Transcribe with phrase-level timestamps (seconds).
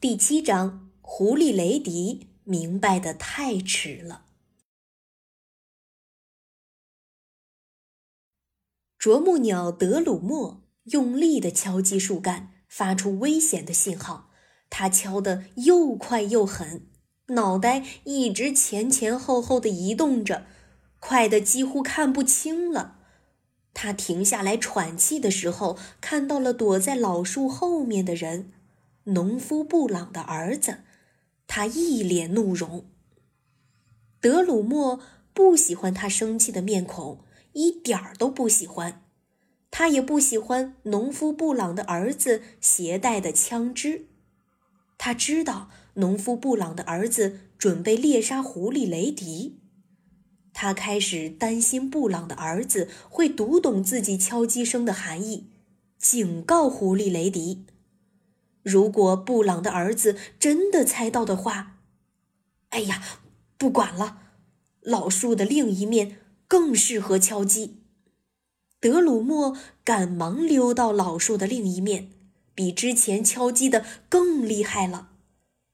[0.00, 4.26] 第七章，狐狸雷迪明白的太迟了。
[8.96, 14.30] 啄木鸟德鲁莫用力的敲击树干，发出危险的信号。
[14.70, 16.86] 他敲得又快又狠，
[17.30, 20.46] 脑袋一直前前后后的移动着，
[21.00, 23.00] 快得几乎看不清了。
[23.74, 28.52] 他停下来喘气的时候，看到了躲在老树后面的人。
[29.08, 30.78] 农夫布朗的儿子，
[31.46, 32.84] 他一脸怒容。
[34.20, 35.00] 德鲁莫
[35.32, 39.02] 不喜欢他生气的面孔，一点儿都不喜欢。
[39.70, 44.08] 他也不喜欢农夫布朗的儿子携带的枪支。
[44.98, 49.60] 他知道农夫布朗的儿子准备猎杀狐狸雷迪。
[50.52, 55.46] 他开始担心布朗的儿子会读懂自己敲击声的含义，
[55.96, 57.64] 警告狐狸雷迪。
[58.68, 61.78] 如果布朗的儿子真的猜到的话，
[62.68, 63.02] 哎呀，
[63.56, 64.18] 不管了，
[64.82, 67.78] 老树的另一面更适合敲击。
[68.78, 72.10] 德鲁莫赶忙溜到老树的另一面，
[72.54, 75.12] 比之前敲击的更厉害了。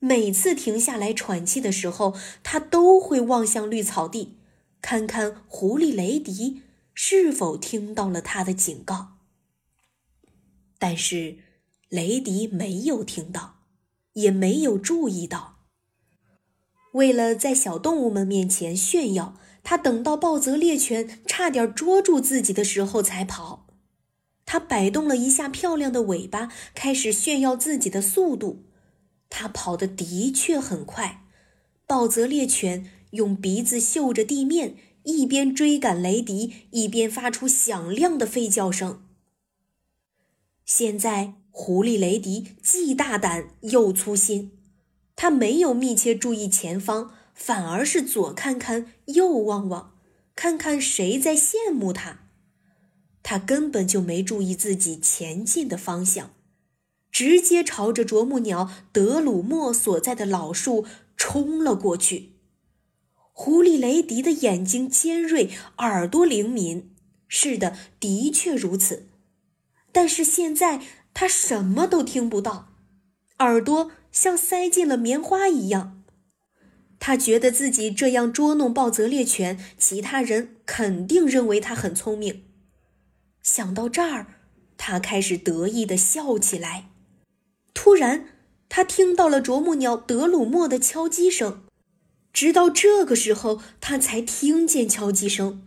[0.00, 4.36] 每次停下来喘气的时候，他都会望向绿草地，
[4.82, 9.18] 看看狐狸雷迪是否听到了他的警告。
[10.76, 11.38] 但是。
[11.90, 13.64] 雷迪没有听到，
[14.12, 15.56] 也没有注意到。
[16.92, 23.66] 为了在小动物们面前炫耀，他等到暴泽猎犬差点捉住自己的时候才跑。
[24.46, 28.66] 他摆动了一下漂亮的尾巴，开始炫耀自己的速度。
[29.28, 31.24] 他跑得的确很快。
[31.88, 39.02] 暴泽猎犬用鼻子嗅着地面，一边追赶雷迪，一边发出响亮的吠叫声。
[40.64, 41.39] 现在。
[41.52, 44.52] 狐狸雷迪既大胆又粗心，
[45.16, 49.94] 他没有密切注意前方，反而是左看看右望望，
[50.36, 52.20] 看看谁在羡慕他。
[53.22, 56.30] 他根本就没注意自己前进的方向，
[57.10, 62.36] 直接朝着啄木鸟德鲁莫所在的老树冲了过去。
[63.32, 66.94] 狐狸雷迪的眼睛尖锐，耳朵灵敏，
[67.28, 69.08] 是的，的确如此。
[69.90, 70.80] 但是现在。
[71.12, 72.68] 他什么都听不到，
[73.38, 76.02] 耳朵像塞进了棉花一样。
[76.98, 82.44] 他觉得自己这样捉弄暴泽猎犬，其他人肯定认为他很聪明。
[83.42, 84.26] 想到这儿，
[84.76, 86.90] 他开始得意地笑起来。
[87.72, 88.26] 突然，
[88.68, 91.62] 他听到了啄木鸟德鲁莫的敲击声。
[92.32, 95.66] 直到这个时候，他才听见敲击声。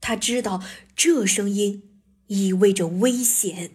[0.00, 0.62] 他知道
[0.96, 3.72] 这声音意味着危险。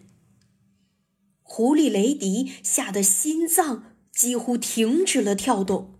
[1.56, 5.94] 狐狸雷迪吓得心脏几乎停止了跳动，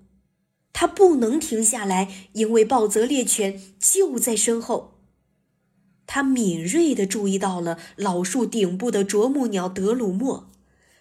[0.74, 4.98] 他不能停下来，因为暴泽猎犬就在身后。
[6.06, 10.50] 他敏锐地注意到了老树顶部的啄木鸟德鲁莫，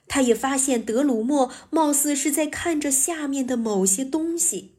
[0.08, 4.76] 他也发现德鲁莫貌似是在看着下面的某些东西。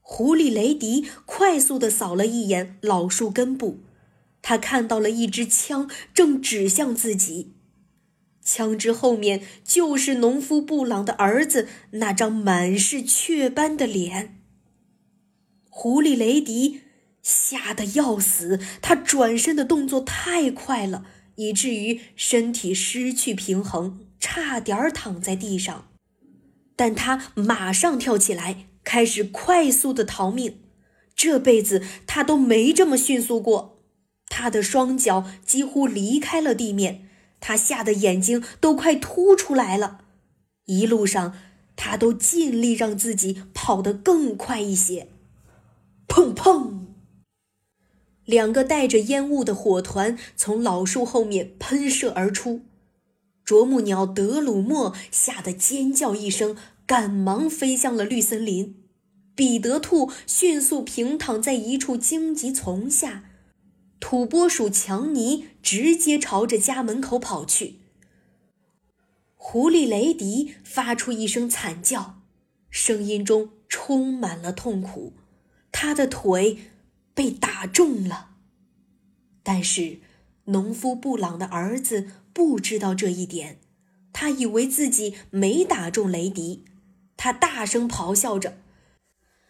[0.00, 3.80] 狐狸雷迪快速地扫了一眼老树根部，
[4.40, 7.50] 他看到了一支枪正指向自己。
[8.44, 14.42] 枪支后面就是农夫布朗的儿子那张满是雀斑的脸。
[15.70, 16.82] 狐狸雷迪
[17.22, 21.06] 吓得要死，他转身的动作太快了，
[21.36, 25.88] 以至于身体失去平衡，差点躺在地上。
[26.76, 30.58] 但他马上跳起来，开始快速的逃命。
[31.16, 33.82] 这辈子他都没这么迅速过，
[34.28, 37.08] 他的双脚几乎离开了地面。
[37.40, 40.00] 他吓得眼睛都快凸出来了，
[40.64, 41.34] 一路上
[41.76, 45.08] 他都尽力让自己跑得更快一些。
[46.08, 46.86] 砰砰！
[48.24, 52.62] 两个带着烟雾的火团从老树后面喷射而出，
[53.44, 56.56] 啄木鸟德鲁莫吓得尖叫一声，
[56.86, 58.76] 赶忙飞向了绿森林。
[59.34, 63.24] 彼得兔迅速平躺在一处荆棘丛下。
[64.06, 67.76] 土拨鼠强尼直接朝着家门口跑去。
[69.34, 72.20] 狐狸雷迪发出一声惨叫，
[72.68, 75.14] 声音中充满了痛苦。
[75.72, 76.58] 他的腿
[77.14, 78.32] 被打中了。
[79.42, 80.00] 但是，
[80.44, 83.58] 农夫布朗的儿子不知道这一点，
[84.12, 86.66] 他以为自己没打中雷迪。
[87.16, 88.58] 他大声咆哮着：“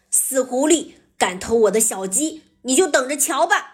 [0.09, 3.73] 死狐狸，敢偷我的小鸡，你就等着瞧吧！”